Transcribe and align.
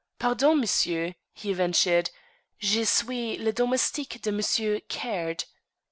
"Pardon, 0.17 0.59
monsieur," 0.59 1.13
he 1.31 1.53
ventured. 1.53 2.09
"_Je 2.59 2.87
suis 2.87 3.37
le 3.37 3.53
domestique 3.53 4.19
de 4.23 4.31
Monsieur 4.31 4.79
Caird. 4.89 5.43